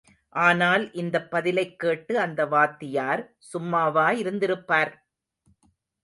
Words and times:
ஆனால் 0.35 0.91
இந்தப் 0.93 1.27
பதிலைக் 1.31 1.79
கேட்டு 1.79 2.19
அந்த 2.19 2.45
வாத்தியார் 2.45 3.35
சும்மாவா 3.37 4.11
இருந்திருப்பார்? 4.11 4.93